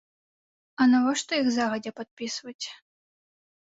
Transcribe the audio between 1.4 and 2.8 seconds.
іх загадзя падпісваць?